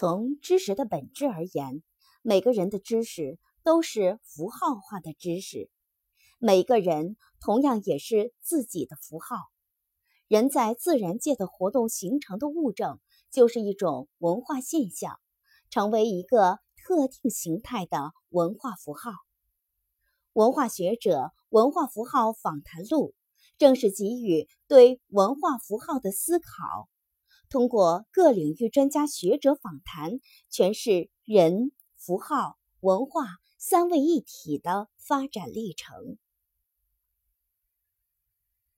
[0.00, 1.82] 从知识的本质而言，
[2.22, 5.68] 每个人的知识都是符号化的知识，
[6.38, 9.36] 每个人同样也是自己的符号。
[10.26, 12.98] 人在自然界的活动形成的物证，
[13.30, 15.20] 就是一种文化现象，
[15.68, 19.10] 成为一个特定形态的文化符号。
[20.32, 21.10] 文化学者
[21.50, 23.12] 《文化符号访谈录》
[23.58, 26.88] 正是给予对文化符号的思考。
[27.50, 30.20] 通过各领域专家学者访谈，
[30.52, 33.26] 诠释人、符号、文化
[33.58, 36.16] 三位一体的发展历程。